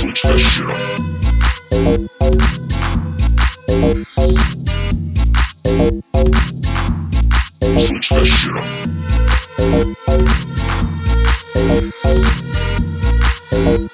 [0.00, 1.09] Switch that shit up.
[13.60, 13.90] Switch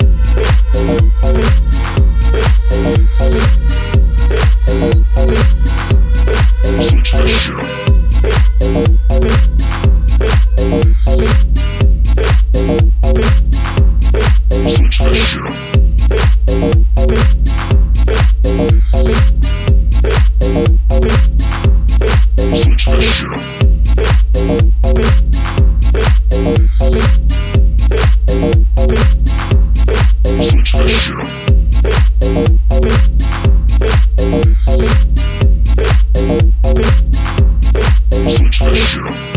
[38.73, 39.29] Session.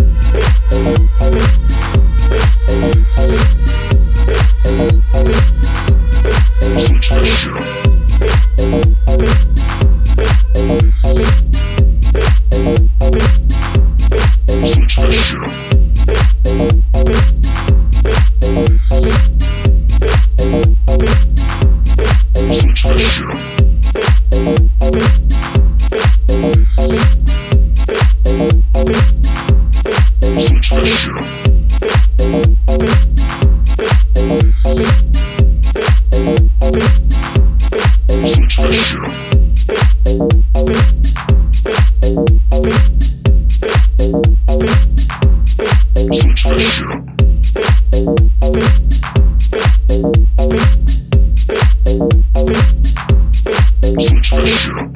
[15.02, 15.71] Switch
[38.52, 38.98] Switch
[54.32, 54.91] that shit up.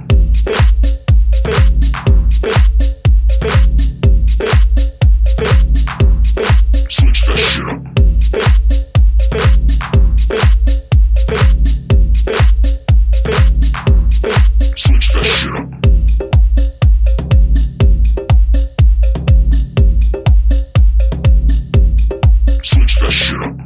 [23.02, 23.65] that shit up.